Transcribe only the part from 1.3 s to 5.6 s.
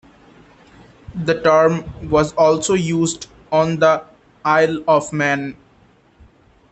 term was also used on the Isle of Man.